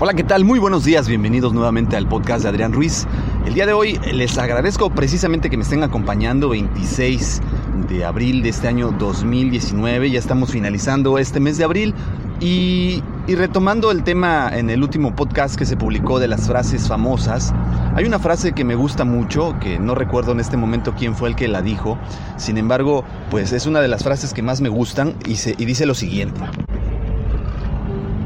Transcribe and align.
Hola, 0.00 0.14
¿qué 0.14 0.24
tal? 0.24 0.46
Muy 0.46 0.58
buenos 0.58 0.82
días, 0.82 1.08
bienvenidos 1.08 1.52
nuevamente 1.52 1.94
al 1.94 2.08
podcast 2.08 2.42
de 2.42 2.48
Adrián 2.48 2.72
Ruiz. 2.72 3.06
El 3.44 3.52
día 3.52 3.66
de 3.66 3.74
hoy 3.74 4.00
les 4.14 4.38
agradezco 4.38 4.88
precisamente 4.88 5.50
que 5.50 5.58
me 5.58 5.62
estén 5.62 5.82
acompañando 5.82 6.48
26 6.48 7.42
de 7.86 8.06
abril 8.06 8.42
de 8.42 8.48
este 8.48 8.66
año 8.66 8.92
2019, 8.98 10.10
ya 10.10 10.18
estamos 10.18 10.52
finalizando 10.52 11.18
este 11.18 11.38
mes 11.38 11.58
de 11.58 11.64
abril 11.64 11.94
y, 12.40 13.02
retomando 13.28 13.90
el 13.90 14.04
tema 14.04 14.50
en 14.50 14.70
el 14.70 14.82
último 14.82 15.14
podcast 15.14 15.56
que 15.56 15.66
se 15.66 15.76
publicó 15.76 16.18
de 16.18 16.28
las 16.28 16.46
frases 16.46 16.88
famosas, 16.88 17.52
hay 17.94 18.06
una 18.06 18.18
frase 18.18 18.52
que 18.52 18.64
me 18.64 18.74
gusta 18.74 19.04
mucho, 19.04 19.54
que 19.60 19.78
no 19.78 19.94
recuerdo 19.94 20.32
en 20.32 20.40
este 20.40 20.56
momento 20.56 20.94
quién 20.96 21.14
fue 21.14 21.28
el 21.28 21.36
que 21.36 21.46
la 21.46 21.60
dijo, 21.60 21.98
sin 22.38 22.56
embargo, 22.56 23.04
pues 23.30 23.52
es 23.52 23.66
una 23.66 23.80
de 23.80 23.88
las 23.88 24.02
frases 24.02 24.32
que 24.32 24.40
más 24.40 24.62
me 24.62 24.70
gustan 24.70 25.14
y 25.26 25.34
dice 25.66 25.84
lo 25.84 25.94
siguiente. 25.94 26.40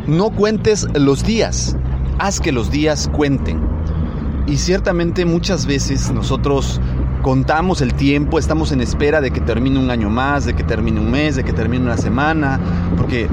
No 0.07 0.31
cuentes 0.31 0.87
los 0.95 1.25
días, 1.25 1.77
haz 2.19 2.41
que 2.41 2.53
los 2.53 2.71
días 2.71 3.11
cuenten. 3.15 3.61
Y 4.47 4.57
ciertamente 4.57 5.25
muchas 5.25 5.67
veces 5.67 6.11
nosotros 6.11 6.81
contamos 7.23 7.83
el 7.83 7.93
tiempo, 7.95 8.39
estamos 8.39 8.73
en 8.73 8.81
espera 8.81 9.21
de 9.21 9.31
que 9.31 9.41
termine 9.41 9.79
un 9.79 9.91
año 9.91 10.09
más, 10.09 10.47
de 10.47 10.55
que 10.55 10.65
termine 10.65 11.01
un 11.01 11.11
mes, 11.11 11.37
de 11.37 11.45
que 11.45 11.53
termine 11.53 11.85
una 11.85 11.99
semana, 11.99 12.59
porque 12.97 13.29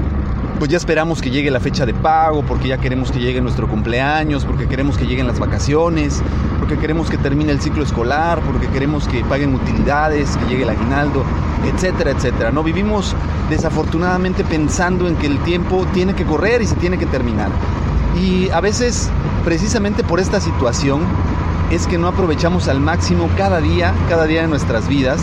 pues 0.58 0.70
ya 0.70 0.76
esperamos 0.76 1.22
que 1.22 1.30
llegue 1.30 1.50
la 1.50 1.60
fecha 1.60 1.86
de 1.86 1.94
pago, 1.94 2.44
porque 2.46 2.68
ya 2.68 2.78
queremos 2.78 3.10
que 3.10 3.18
llegue 3.18 3.40
nuestro 3.40 3.66
cumpleaños, 3.66 4.44
porque 4.44 4.66
queremos 4.66 4.98
que 4.98 5.06
lleguen 5.06 5.26
las 5.26 5.38
vacaciones, 5.38 6.22
porque 6.58 6.76
queremos 6.76 7.08
que 7.08 7.16
termine 7.16 7.52
el 7.52 7.60
ciclo 7.60 7.82
escolar, 7.82 8.40
porque 8.42 8.66
queremos 8.68 9.08
que 9.08 9.24
paguen 9.24 9.54
utilidades, 9.54 10.36
que 10.36 10.46
llegue 10.46 10.64
el 10.64 10.70
aguinaldo, 10.70 11.24
etcétera, 11.64 12.10
etcétera. 12.10 12.50
No 12.50 12.62
vivimos 12.62 13.14
desafortunadamente 13.50 14.44
pensando 14.44 15.08
en 15.08 15.16
que 15.16 15.26
el 15.26 15.38
tiempo 15.40 15.86
tiene 15.92 16.14
que 16.14 16.24
correr 16.24 16.62
y 16.62 16.66
se 16.66 16.76
tiene 16.76 16.98
que 16.98 17.06
terminar. 17.06 17.50
Y 18.20 18.50
a 18.50 18.60
veces, 18.60 19.10
precisamente 19.44 20.02
por 20.02 20.20
esta 20.20 20.40
situación, 20.40 21.02
es 21.70 21.86
que 21.86 21.98
no 21.98 22.08
aprovechamos 22.08 22.68
al 22.68 22.80
máximo 22.80 23.28
cada 23.36 23.60
día, 23.60 23.92
cada 24.08 24.24
día 24.24 24.42
de 24.42 24.48
nuestras 24.48 24.88
vidas, 24.88 25.20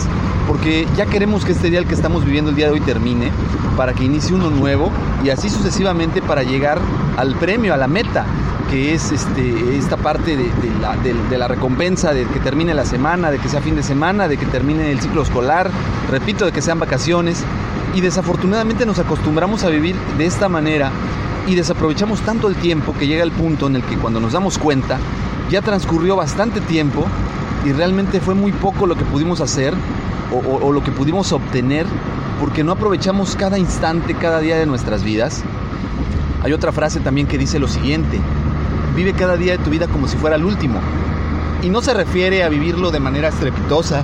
porque 0.47 0.88
ya 0.95 1.06
queremos 1.06 1.44
que 1.44 1.53
este 1.53 1.69
día 1.69 1.79
el 1.79 1.88
que 1.88 1.95
estamos 1.95 2.24
viviendo 2.24 2.51
el 2.51 2.56
día 2.56 2.68
de 2.68 2.74
hoy 2.74 2.81
termine, 2.81 3.31
para 3.75 3.94
que 3.94 4.03
inicie 4.03 4.35
uno 4.35 4.50
nuevo 4.50 4.91
y 5.24 5.29
así 5.29 5.50
sucesivamente 5.50 6.22
para 6.22 6.44
llegar 6.44 6.79
al 7.18 7.35
premio, 7.35 7.74
a 7.74 7.78
la 7.78 7.88
meta, 7.88 8.25
que 8.69 8.94
es 8.94 9.12
este, 9.12 9.78
esta 9.78 9.97
parte 9.97 10.38
de, 10.38 10.50
la, 10.81 10.95
de, 10.97 11.38
la, 11.38 11.47
recompensa, 11.47 12.13
de 12.13 12.25
que 12.25 12.40
termine 12.40 12.74
la 12.74 12.85
semana, 12.85 13.31
de 13.31 13.40
que 13.40 13.50
sea 13.50 13.62
fin 13.62 13.75
de 13.75 13.84
semana, 13.84 14.28
de 14.28 14.38
que 14.38 14.45
termine 14.45 14.91
el 14.91 15.00
ciclo 15.00 15.24
escolar, 15.24 15.69
repito, 16.10 16.46
de 16.46 16.52
que 16.52 16.62
sean 16.62 16.80
vacaciones. 16.80 17.44
Y 17.94 18.02
desafortunadamente 18.02 18.86
nos 18.86 19.00
acostumbramos 19.00 19.64
a 19.64 19.70
vivir 19.70 19.96
de 20.18 20.26
esta 20.26 20.50
manera 20.50 20.92
y 21.48 21.56
desaprovechamos 21.56 22.22
tanto 22.22 22.48
el 22.48 22.56
tiempo 22.56 22.94
que 22.98 23.08
llega 23.08 23.24
el 23.24 23.32
punto 23.32 23.68
en 23.68 23.76
el 23.76 23.84
que 23.84 23.98
cuando 23.98 24.20
nos 24.20 24.34
damos 24.34 24.58
cuenta 24.58 24.98
ya 25.50 25.62
transcurrió 25.62 26.16
bastante 26.16 26.60
tiempo 26.60 27.06
y 27.66 27.72
realmente 27.72 28.20
fue 28.20 28.34
muy 28.34 28.52
poco 28.52 28.88
lo 28.88 28.96
que 28.96 29.06
pudimos 29.06 29.42
hacer 29.42 29.74
o, 30.32 30.66
o, 30.66 30.72
lo 30.72 30.84
que 30.84 30.92
pudimos 30.92 31.32
obtener 31.32 31.86
porque 32.40 32.64
no 32.64 32.72
aprovechamos 32.72 33.36
cada 33.36 33.58
instante, 33.58 34.16
cada 34.16 34.40
día 34.40 34.58
de 34.58 34.66
nuestras 34.66 35.04
vidas. 35.04 35.44
Hay 36.44 36.52
otra 36.52 36.72
frase 36.72 37.00
también 37.00 37.28
que 37.28 37.38
dice 37.38 37.60
lo 37.60 37.68
siguiente, 37.68 38.20
vive 38.96 39.14
cada 39.14 39.38
día 39.38 39.54
de 39.54 39.64
tu 39.64 39.70
vida 39.70 39.88
como 39.88 40.08
si 40.08 40.18
fuera 40.18 40.36
el 40.36 40.46
último. 40.46 40.80
Y 41.62 41.70
no 41.70 41.82
se 41.82 41.94
refiere 41.94 42.44
a 42.44 42.50
vivirlo 42.50 42.92
de 42.92 43.00
manera 43.00 43.30
estrepitosa, 43.30 44.04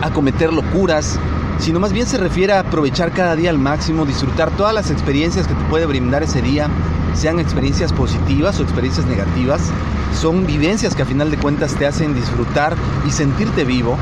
a 0.00 0.10
cometer 0.10 0.52
locuras, 0.52 1.18
sino 1.58 1.80
más 1.80 1.92
bien 1.92 2.06
se 2.06 2.18
refiere 2.18 2.52
a 2.52 2.60
aprovechar 2.60 3.12
cada 3.12 3.36
día 3.36 3.50
al 3.50 3.58
máximo, 3.58 4.06
disfrutar 4.06 4.50
todas 4.52 4.74
las 4.74 4.90
experiencias 4.90 5.46
que 5.46 5.54
te 5.54 5.64
puede 5.64 5.86
brindar 5.86 6.22
ese 6.22 6.42
día, 6.42 6.68
sean 7.14 7.40
experiencias 7.40 7.92
positivas 7.92 8.60
o 8.60 8.62
experiencias 8.62 9.06
negativas, 9.06 9.60
son 10.20 10.46
vivencias 10.46 10.94
que 10.94 11.02
a 11.02 11.06
final 11.06 11.30
de 11.30 11.36
cuentas 11.36 11.74
te 11.74 11.86
hacen 11.86 12.14
disfrutar 12.14 12.76
y 13.06 13.10
sentirte 13.10 13.64
vivo. 13.64 13.96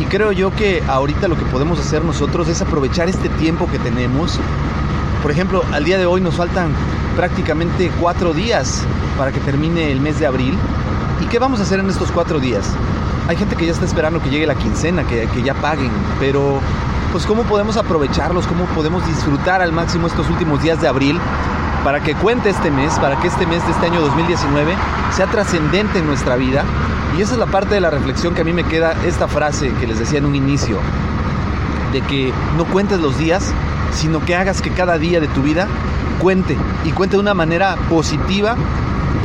Y 0.00 0.04
creo 0.04 0.32
yo 0.32 0.54
que 0.54 0.82
ahorita 0.88 1.28
lo 1.28 1.36
que 1.36 1.44
podemos 1.44 1.78
hacer 1.78 2.04
nosotros 2.04 2.48
es 2.48 2.62
aprovechar 2.62 3.08
este 3.08 3.28
tiempo 3.28 3.70
que 3.70 3.78
tenemos. 3.78 4.38
Por 5.22 5.30
ejemplo, 5.30 5.62
al 5.72 5.84
día 5.84 5.98
de 5.98 6.06
hoy 6.06 6.20
nos 6.20 6.34
faltan 6.34 6.72
prácticamente 7.16 7.90
cuatro 8.00 8.32
días 8.32 8.82
para 9.18 9.32
que 9.32 9.40
termine 9.40 9.92
el 9.92 10.00
mes 10.00 10.18
de 10.18 10.26
abril. 10.26 10.56
¿Y 11.22 11.26
qué 11.26 11.38
vamos 11.38 11.60
a 11.60 11.62
hacer 11.62 11.78
en 11.78 11.88
estos 11.88 12.10
cuatro 12.10 12.40
días? 12.40 12.64
Hay 13.28 13.36
gente 13.36 13.56
que 13.56 13.66
ya 13.66 13.72
está 13.72 13.84
esperando 13.84 14.20
que 14.20 14.30
llegue 14.30 14.46
la 14.46 14.54
quincena, 14.54 15.04
que, 15.04 15.28
que 15.28 15.42
ya 15.42 15.54
paguen, 15.54 15.90
pero 16.18 16.60
pues 17.12 17.26
cómo 17.26 17.42
podemos 17.44 17.76
aprovecharlos, 17.76 18.46
cómo 18.46 18.64
podemos 18.66 19.06
disfrutar 19.06 19.60
al 19.62 19.72
máximo 19.72 20.06
estos 20.06 20.28
últimos 20.30 20.62
días 20.62 20.80
de 20.80 20.88
abril 20.88 21.20
para 21.84 22.00
que 22.00 22.14
cuente 22.14 22.50
este 22.50 22.70
mes, 22.70 22.98
para 22.98 23.20
que 23.20 23.28
este 23.28 23.46
mes 23.46 23.64
de 23.66 23.72
este 23.72 23.86
año 23.86 24.00
2019 24.00 24.74
sea 25.14 25.26
trascendente 25.26 25.98
en 25.98 26.06
nuestra 26.06 26.36
vida. 26.36 26.64
Y 27.16 27.22
esa 27.22 27.34
es 27.34 27.38
la 27.38 27.46
parte 27.46 27.74
de 27.74 27.80
la 27.80 27.90
reflexión 27.90 28.34
que 28.34 28.40
a 28.40 28.44
mí 28.44 28.52
me 28.52 28.64
queda 28.64 28.94
esta 29.04 29.28
frase 29.28 29.72
que 29.80 29.86
les 29.86 29.98
decía 29.98 30.18
en 30.18 30.26
un 30.26 30.34
inicio, 30.34 30.78
de 31.92 32.00
que 32.00 32.32
no 32.56 32.64
cuentes 32.64 33.00
los 33.00 33.18
días, 33.18 33.52
sino 33.92 34.24
que 34.24 34.34
hagas 34.34 34.62
que 34.62 34.70
cada 34.70 34.96
día 34.96 35.20
de 35.20 35.28
tu 35.28 35.42
vida 35.42 35.66
cuente 36.20 36.56
y 36.84 36.90
cuente 36.90 37.16
de 37.16 37.20
una 37.20 37.34
manera 37.34 37.76
positiva 37.90 38.56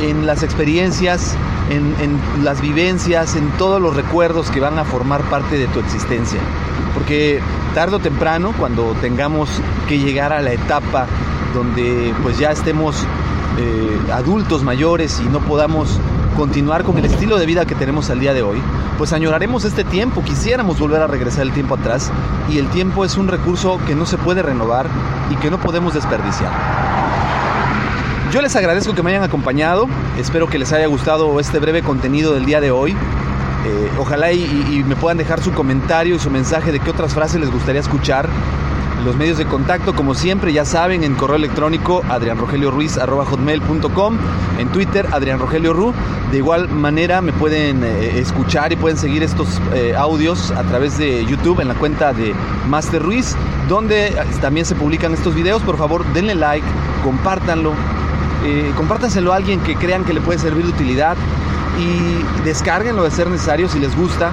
en 0.00 0.26
las 0.26 0.42
experiencias, 0.42 1.36
en, 1.70 2.44
las 2.44 2.60
vivencias, 2.60 3.36
en 3.36 3.50
todos 3.52 3.80
los 3.80 3.94
recuerdos 3.94 4.50
que 4.50 4.60
van 4.60 4.78
a 4.78 4.84
formar 4.84 5.22
parte 5.22 5.56
de 5.56 5.66
tu 5.68 5.80
existencia. 5.80 6.40
Porque 6.94 7.40
tarde 7.74 7.96
o 7.96 7.98
temprano, 7.98 8.52
cuando 8.58 8.94
tengamos 9.00 9.48
que 9.88 9.98
llegar 9.98 10.32
a 10.32 10.40
la 10.40 10.52
etapa 10.52 11.06
donde 11.54 12.14
pues 12.22 12.38
ya 12.38 12.50
estemos 12.50 13.04
eh, 13.58 14.12
adultos 14.12 14.62
mayores 14.62 15.20
y 15.20 15.28
no 15.28 15.40
podamos 15.40 15.98
continuar 16.36 16.84
con 16.84 16.96
el 16.98 17.04
estilo 17.04 17.36
de 17.36 17.46
vida 17.46 17.66
que 17.66 17.74
tenemos 17.74 18.10
al 18.10 18.20
día 18.20 18.32
de 18.32 18.42
hoy, 18.42 18.60
pues 18.96 19.12
añoraremos 19.12 19.64
este 19.64 19.82
tiempo, 19.82 20.22
quisiéramos 20.22 20.78
volver 20.78 21.02
a 21.02 21.08
regresar 21.08 21.42
el 21.42 21.52
tiempo 21.52 21.74
atrás 21.74 22.12
y 22.48 22.58
el 22.58 22.68
tiempo 22.68 23.04
es 23.04 23.16
un 23.16 23.26
recurso 23.26 23.80
que 23.86 23.94
no 23.94 24.06
se 24.06 24.18
puede 24.18 24.42
renovar 24.42 24.86
y 25.30 25.36
que 25.36 25.50
no 25.50 25.58
podemos 25.58 25.94
desperdiciar. 25.94 27.07
Yo 28.32 28.42
les 28.42 28.54
agradezco 28.56 28.94
que 28.94 29.02
me 29.02 29.10
hayan 29.10 29.22
acompañado, 29.22 29.86
espero 30.18 30.48
que 30.48 30.58
les 30.58 30.70
haya 30.74 30.86
gustado 30.86 31.40
este 31.40 31.60
breve 31.60 31.82
contenido 31.82 32.34
del 32.34 32.44
día 32.44 32.60
de 32.60 32.70
hoy. 32.70 32.90
Eh, 32.90 33.90
ojalá 33.98 34.32
y, 34.32 34.84
me 34.86 34.96
puedan 34.96 35.16
dejar 35.16 35.42
su 35.42 35.52
comentario 35.52 36.16
y 36.16 36.18
su 36.18 36.30
mensaje 36.30 36.70
de 36.70 36.78
qué 36.78 36.90
otras 36.90 37.14
frases 37.14 37.40
les 37.40 37.50
gustaría 37.50 37.80
escuchar. 37.80 38.28
Los 39.02 39.16
medios 39.16 39.38
de 39.38 39.46
contacto, 39.46 39.94
como 39.94 40.14
siempre, 40.14 40.52
ya 40.52 40.66
saben, 40.66 41.04
en 41.04 41.14
correo 41.14 41.36
electrónico 41.36 42.02
adrianrogelioruiz.com, 42.06 44.18
en 44.58 44.68
Twitter 44.72 45.06
Adrián 45.10 45.38
Rogelio 45.38 45.72
Ru. 45.72 45.94
De 46.30 46.36
igual 46.36 46.68
manera 46.68 47.22
me 47.22 47.32
pueden 47.32 47.82
eh, 47.82 48.18
escuchar 48.18 48.72
y 48.72 48.76
pueden 48.76 48.98
seguir 48.98 49.22
estos 49.22 49.58
eh, 49.72 49.94
audios 49.96 50.50
a 50.50 50.64
través 50.64 50.98
de 50.98 51.24
YouTube 51.24 51.60
en 51.60 51.68
la 51.68 51.74
cuenta 51.74 52.12
de 52.12 52.34
Master 52.68 53.02
Ruiz, 53.02 53.34
donde 53.70 54.14
también 54.42 54.66
se 54.66 54.74
publican 54.74 55.14
estos 55.14 55.34
videos. 55.34 55.62
Por 55.62 55.78
favor, 55.78 56.04
denle 56.12 56.34
like, 56.34 56.66
compártanlo, 57.02 57.72
eh, 58.44 58.72
compártanselo 58.76 59.32
a 59.32 59.36
alguien 59.36 59.60
que 59.60 59.76
crean 59.76 60.04
que 60.04 60.12
le 60.12 60.20
puede 60.20 60.38
servir 60.38 60.64
de 60.64 60.70
utilidad 60.70 61.16
y 61.78 62.44
descarguenlo 62.44 63.04
de 63.04 63.10
ser 63.10 63.28
necesario 63.28 63.68
si 63.68 63.78
les 63.78 63.96
gusta 63.96 64.30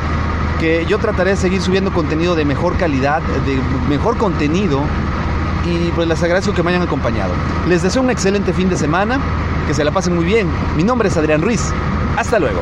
que 0.60 0.86
yo 0.86 1.00
trataré 1.00 1.32
de 1.32 1.38
seguir 1.38 1.62
subiendo 1.62 1.92
contenido 1.92 2.36
de 2.36 2.46
mejor 2.46 2.78
calidad, 2.78 3.22
de 3.46 3.60
mejor 3.90 4.18
contenido 4.18 4.82
y 5.66 5.92
pues 5.92 6.08
les 6.08 6.22
agradezco 6.22 6.54
que 6.54 6.64
me 6.64 6.70
hayan 6.72 6.84
acompañado. 6.84 7.34
Les 7.68 7.82
deseo 7.82 8.02
un 8.02 8.10
excelente 8.10 8.54
fin 8.54 8.70
de 8.70 8.78
semana, 8.78 9.20
que 9.68 9.74
se 9.74 9.84
la 9.84 9.92
pasen 9.92 10.16
muy 10.16 10.26
bien. 10.26 10.48
Mi 10.76 10.84
nombre 10.84 11.10
es 11.10 11.18
Adrián 11.18 11.42
Ruiz. 11.42 11.62
Hasta 12.18 12.40
luego. 12.40 12.62